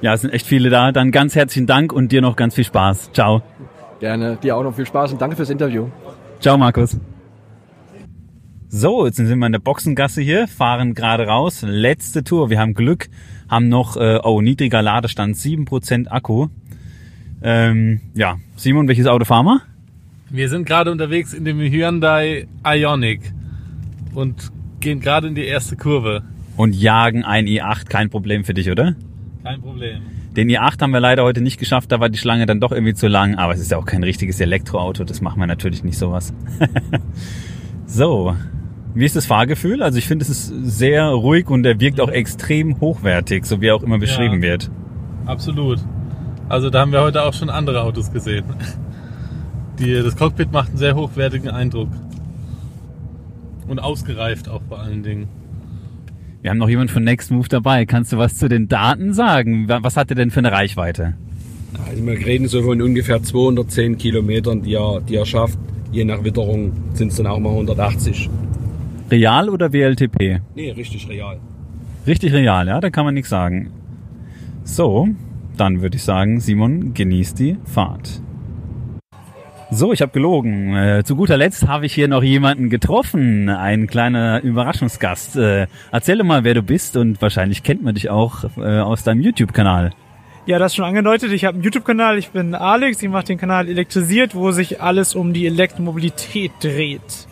[0.00, 0.90] Ja, es sind echt viele da.
[0.90, 3.12] Dann ganz herzlichen Dank und dir noch ganz viel Spaß.
[3.12, 3.42] Ciao.
[4.00, 4.36] Gerne.
[4.42, 5.86] Dir auch noch viel Spaß und danke fürs Interview.
[6.40, 6.98] Ciao, Markus.
[8.72, 11.64] So, jetzt sind wir in der Boxengasse hier, fahren gerade raus.
[11.66, 12.50] Letzte Tour.
[12.50, 13.08] Wir haben Glück,
[13.48, 16.46] haben noch, äh, oh, niedriger Ladestand, 7% Akku.
[17.42, 19.60] Ähm, ja, Simon, welches Auto fahren wir?
[20.30, 23.32] Wir sind gerade unterwegs in dem Hyundai Ioniq
[24.14, 26.22] und gehen gerade in die erste Kurve.
[26.56, 28.94] Und jagen ein i8, kein Problem für dich, oder?
[29.42, 30.02] Kein Problem.
[30.36, 32.94] Den i8 haben wir leider heute nicht geschafft, da war die Schlange dann doch irgendwie
[32.94, 35.98] zu lang, aber es ist ja auch kein richtiges Elektroauto, das machen wir natürlich nicht
[35.98, 36.32] sowas.
[37.86, 38.36] so,
[38.94, 39.82] wie ist das Fahrgefühl?
[39.82, 43.66] Also ich finde, es ist sehr ruhig und er wirkt auch extrem hochwertig, so wie
[43.68, 44.50] er auch immer beschrieben Ja.
[44.50, 44.70] wird.
[45.26, 45.78] Absolut.
[46.48, 48.44] Also da haben wir heute auch schon andere Autos gesehen.
[49.78, 51.88] Die, das Cockpit macht einen sehr hochwertigen Eindruck.
[53.68, 55.28] Und ausgereift auch vor allen Dingen.
[56.42, 57.86] Wir haben noch jemand von Nextmove dabei.
[57.86, 59.68] Kannst du was zu den Daten sagen?
[59.68, 61.14] Wa- Was hat er denn für eine Reichweite?
[61.88, 65.58] Also wir reden so von ungefähr 210 Kilometern, die er, die er schafft.
[65.92, 68.28] Je nach Witterung sind es dann auch mal 180.
[69.10, 70.40] Real oder WLTP?
[70.54, 71.40] Nee, richtig real.
[72.06, 73.72] Richtig real, ja, da kann man nichts sagen.
[74.64, 75.08] So,
[75.56, 78.22] dann würde ich sagen, Simon, genießt die Fahrt.
[79.72, 80.74] So, ich habe gelogen.
[80.74, 85.36] Äh, zu guter Letzt habe ich hier noch jemanden getroffen, ein kleiner Überraschungsgast.
[85.36, 89.04] Äh, erzähl doch mal, wer du bist und wahrscheinlich kennt man dich auch äh, aus
[89.04, 89.92] deinem YouTube-Kanal.
[90.46, 91.30] Ja, das ist schon angedeutet.
[91.30, 92.18] Ich habe einen YouTube-Kanal.
[92.18, 93.00] Ich bin Alex.
[93.00, 97.28] Ich mache den Kanal Elektrisiert, wo sich alles um die Elektromobilität dreht.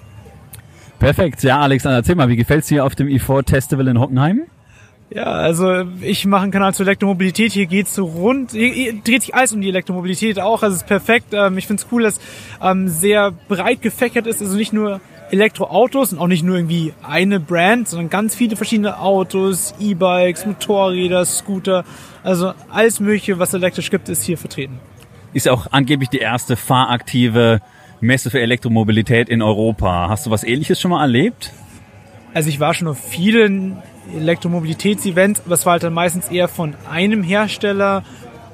[0.98, 4.42] Perfekt, ja, Alexander, erzähl mal, wie gefällt's dir auf dem E4 Festival in Hockenheim?
[5.10, 7.52] Ja, also ich mache einen Kanal zur Elektromobilität.
[7.52, 10.62] Hier geht's so rund, hier, hier dreht sich alles um die Elektromobilität auch.
[10.62, 11.28] Also es ist perfekt.
[11.32, 12.20] Ähm, ich find's cool, dass
[12.62, 14.42] ähm, sehr breit gefächert ist.
[14.42, 18.98] Also nicht nur Elektroautos und auch nicht nur irgendwie eine Brand, sondern ganz viele verschiedene
[18.98, 21.84] Autos, E-Bikes, Motorräder, Scooter.
[22.22, 24.78] Also alles Mögliche, was elektrisch gibt, ist hier vertreten.
[25.32, 27.60] Ist ja auch angeblich die erste fahraktive
[28.00, 30.08] Messe für Elektromobilität in Europa.
[30.08, 31.52] Hast du was ähnliches schon mal erlebt?
[32.34, 33.78] Also ich war schon auf vielen
[34.14, 38.04] Elektromobilitätsevents, aber es war halt dann meistens eher von einem Hersteller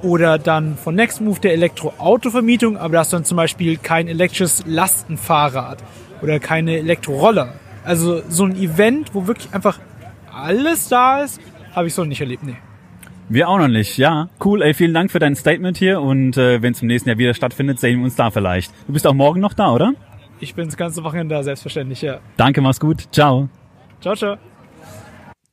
[0.02, 4.64] oder dann von Nextmove der Elektroautovermietung, aber da hast du dann zum Beispiel kein elektrisches
[4.66, 5.78] Lastenfahrrad
[6.22, 7.54] oder keine Elektroroller.
[7.84, 9.78] Also so ein Event, wo wirklich einfach
[10.32, 11.40] alles da ist,
[11.74, 12.56] habe ich so nicht erlebt, nee.
[13.28, 14.28] Wir auch noch nicht, ja.
[14.44, 17.16] Cool, ey, vielen Dank für dein Statement hier und äh, wenn es im nächsten Jahr
[17.16, 18.72] wieder stattfindet, sehen wir uns da vielleicht.
[18.86, 19.94] Du bist auch morgen noch da, oder?
[20.40, 22.20] Ich bin das ganze Wochenende da, selbstverständlich, ja.
[22.36, 23.08] Danke, mach's gut.
[23.12, 23.48] Ciao.
[24.00, 24.36] Ciao, ciao.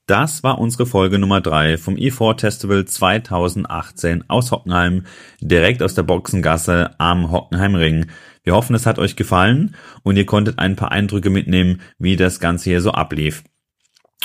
[0.06, 5.06] Das war unsere Folge Nummer drei vom E4 Festival 2018 aus Hockenheim,
[5.40, 8.08] direkt aus der Boxengasse am Hockenheimring.
[8.44, 12.42] Wir hoffen, es hat euch gefallen und ihr konntet ein paar Eindrücke mitnehmen, wie das
[12.42, 13.44] Ganze hier so ablief.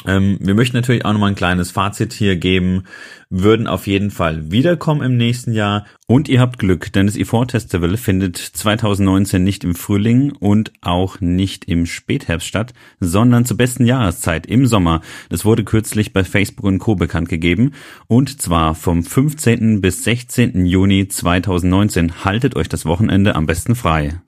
[0.04, 2.84] Ähm, wir möchten natürlich auch nochmal ein kleines Fazit hier geben,
[3.30, 7.50] würden auf jeden Fall wiederkommen im nächsten Jahr und ihr habt Glück, denn das E4
[7.50, 13.86] Festival findet 2019 nicht im Frühling und auch nicht im Spätherbst statt, sondern zur besten
[13.86, 15.00] Jahreszeit im Sommer.
[15.30, 16.94] Das wurde kürzlich bei Facebook und Co.
[16.94, 17.72] bekannt gegeben
[18.06, 19.80] und zwar vom 15.
[19.80, 20.66] bis 16.
[20.66, 22.24] Juni 2019.
[22.24, 24.20] Haltet euch das Wochenende am besten frei.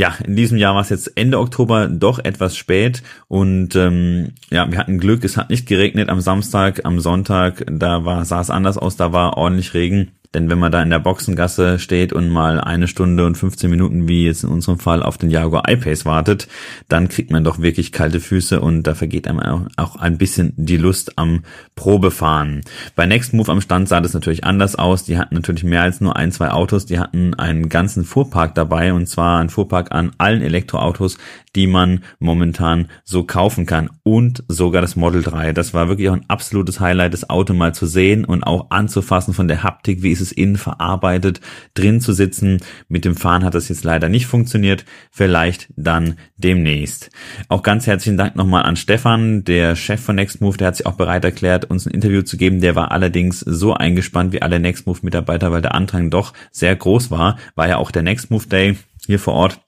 [0.00, 4.72] Ja, in diesem Jahr war es jetzt Ende Oktober doch etwas spät und ähm, ja,
[4.72, 8.48] wir hatten Glück, es hat nicht geregnet am Samstag, am Sonntag, da war sah es
[8.48, 10.12] anders aus, da war ordentlich Regen.
[10.32, 14.06] Denn wenn man da in der Boxengasse steht und mal eine Stunde und 15 Minuten,
[14.06, 16.46] wie jetzt in unserem Fall, auf den Jaguar I-Pace wartet,
[16.88, 20.76] dann kriegt man doch wirklich kalte Füße und da vergeht einem auch ein bisschen die
[20.76, 21.42] Lust am
[21.74, 22.60] Probefahren.
[22.94, 25.02] Bei Next Move am Stand sah das natürlich anders aus.
[25.02, 26.86] Die hatten natürlich mehr als nur ein, zwei Autos.
[26.86, 31.18] Die hatten einen ganzen Fuhrpark dabei und zwar ein Fuhrpark an allen Elektroautos,
[31.56, 35.52] die man momentan so kaufen kann und sogar das Model 3.
[35.52, 39.34] Das war wirklich auch ein absolutes Highlight, das Auto mal zu sehen und auch anzufassen
[39.34, 41.40] von der Haptik, wie ist es innen verarbeitet,
[41.74, 42.58] drin zu sitzen.
[42.88, 47.10] Mit dem Fahren hat das jetzt leider nicht funktioniert, vielleicht dann demnächst.
[47.48, 50.94] Auch ganz herzlichen Dank nochmal an Stefan, der Chef von Nextmove, der hat sich auch
[50.94, 52.60] bereit erklärt, uns ein Interview zu geben.
[52.60, 57.10] Der war allerdings so eingespannt wie alle Nextmove Mitarbeiter, weil der Andrang doch sehr groß
[57.10, 57.38] war.
[57.54, 59.60] War ja auch der Nextmove Day hier vor Ort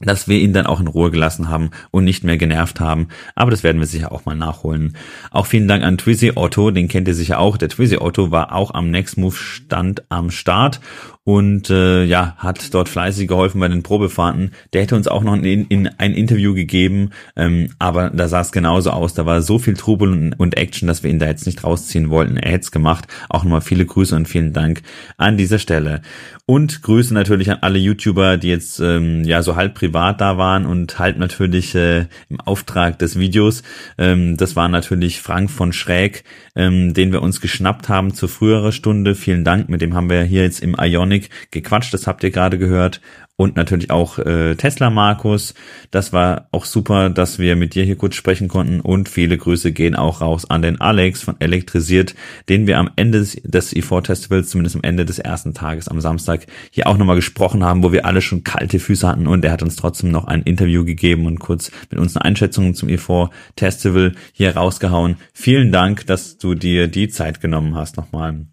[0.00, 3.08] dass wir ihn dann auch in Ruhe gelassen haben und nicht mehr genervt haben.
[3.34, 4.96] Aber das werden wir sicher auch mal nachholen.
[5.30, 7.56] Auch vielen Dank an Twizy Otto, den kennt ihr sicher auch.
[7.56, 10.80] Der Twizy Otto war auch am Next Move Stand am Start
[11.24, 14.52] und äh, ja, hat dort fleißig geholfen bei den Probefahrten.
[14.72, 18.52] Der hätte uns auch noch in, in ein Interview gegeben, ähm, aber da sah es
[18.52, 19.12] genauso aus.
[19.12, 22.08] Da war so viel Trubel und, und, Action, dass wir ihn da jetzt nicht rausziehen
[22.08, 22.38] wollten.
[22.38, 23.06] Er hätte es gemacht.
[23.28, 24.82] Auch nochmal viele Grüße und vielen Dank
[25.18, 26.00] an dieser Stelle.
[26.46, 30.64] Und Grüße natürlich an alle YouTuber, die jetzt ähm, ja so halb privat da waren
[30.64, 33.62] und halt natürlich äh, im Auftrag des Videos.
[33.98, 36.24] Ähm, das war natürlich Frank von Schräg,
[36.56, 39.14] ähm, den wir uns geschnappt haben zur früheren Stunde.
[39.14, 39.68] Vielen Dank.
[39.68, 43.00] Mit dem haben wir hier jetzt im Ion Ionic gequatscht, das habt ihr gerade gehört.
[43.36, 45.54] Und natürlich auch äh, Tesla Markus.
[45.90, 48.80] Das war auch super, dass wir mit dir hier kurz sprechen konnten.
[48.80, 52.14] Und viele Grüße gehen auch raus an den Alex von Elektrisiert,
[52.50, 56.86] den wir am Ende des E4-Festivals, zumindest am Ende des ersten Tages am Samstag, hier
[56.86, 59.26] auch nochmal gesprochen haben, wo wir alle schon kalte Füße hatten.
[59.26, 62.74] Und er hat uns trotzdem noch ein Interview gegeben und kurz mit uns eine Einschätzung
[62.74, 65.16] zum E4-Festival hier rausgehauen.
[65.32, 68.44] Vielen Dank, dass du dir die Zeit genommen hast nochmal.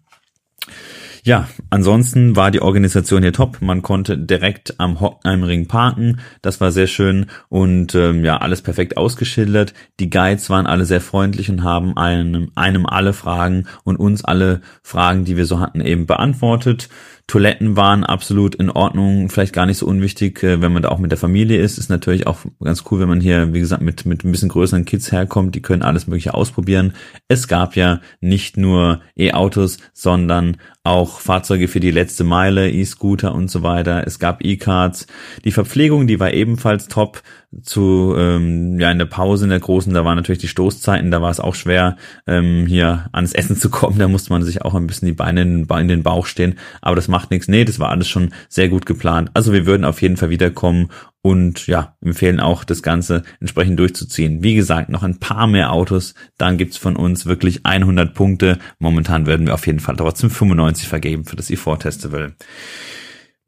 [1.24, 3.58] Ja, ansonsten war die Organisation hier top.
[3.60, 6.20] Man konnte direkt am Hockenheimring parken.
[6.42, 9.74] Das war sehr schön und ähm, ja, alles perfekt ausgeschildert.
[10.00, 14.60] Die Guides waren alle sehr freundlich und haben einem, einem alle Fragen und uns alle
[14.82, 16.88] Fragen, die wir so hatten, eben beantwortet.
[17.28, 20.98] Toiletten waren absolut in Ordnung, vielleicht gar nicht so unwichtig, äh, wenn man da auch
[20.98, 21.76] mit der Familie ist.
[21.76, 24.86] Ist natürlich auch ganz cool, wenn man hier, wie gesagt, mit, mit ein bisschen größeren
[24.86, 26.94] Kids herkommt, die können alles Mögliche ausprobieren.
[27.28, 33.50] Es gab ja nicht nur E-Autos, sondern auch Fahrzeuge für die letzte Meile, E-Scooter und
[33.50, 34.06] so weiter.
[34.06, 35.06] Es gab E-Cards.
[35.44, 37.22] Die Verpflegung, die war ebenfalls top.
[37.62, 41.22] Zu ähm, ja in der Pause in der großen, da waren natürlich die Stoßzeiten, da
[41.22, 43.98] war es auch schwer, ähm, hier ans Essen zu kommen.
[43.98, 46.58] Da musste man sich auch ein bisschen die Beine in, den Bauch stehen.
[46.82, 47.48] Aber das macht nichts.
[47.48, 49.30] Nee, das war alles schon sehr gut geplant.
[49.32, 50.90] Also wir würden auf jeden Fall wiederkommen
[51.22, 54.42] und ja, empfehlen auch das Ganze entsprechend durchzuziehen.
[54.42, 58.58] Wie gesagt, noch ein paar mehr Autos, dann gibt's von uns wirklich 100 Punkte.
[58.78, 62.34] Momentan werden wir auf jeden Fall trotzdem 95 vergeben für das E4 Festival.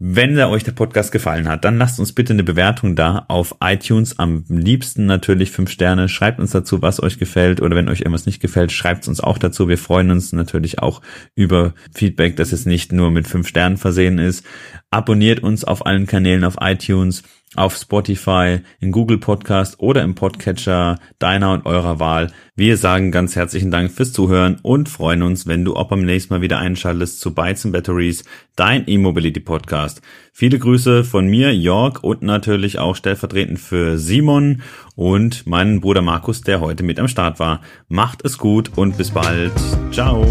[0.03, 4.19] Wenn euch der Podcast gefallen hat, dann lasst uns bitte eine Bewertung da auf iTunes.
[4.19, 6.09] Am liebsten natürlich fünf Sterne.
[6.09, 9.21] Schreibt uns dazu, was euch gefällt oder wenn euch irgendwas nicht gefällt, schreibt es uns
[9.21, 9.69] auch dazu.
[9.69, 11.03] Wir freuen uns natürlich auch
[11.35, 14.43] über Feedback, dass es nicht nur mit fünf Sternen versehen ist.
[14.91, 17.23] Abonniert uns auf allen Kanälen auf iTunes
[17.57, 22.31] auf Spotify, in Google Podcast oder im Podcatcher deiner und eurer Wahl.
[22.55, 26.33] Wir sagen ganz herzlichen Dank fürs Zuhören und freuen uns, wenn du auch beim nächsten
[26.33, 30.01] Mal wieder einschaltest zu Bytes and Batteries, dein E-Mobility Podcast.
[30.33, 34.63] Viele Grüße von mir, Jörg, und natürlich auch stellvertretend für Simon
[34.95, 37.63] und meinen Bruder Markus, der heute mit am Start war.
[37.89, 39.53] Macht es gut und bis bald.
[39.91, 40.25] Ciao.